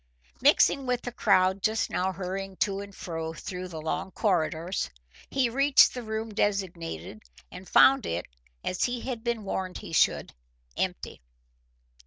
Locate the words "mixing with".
0.41-1.03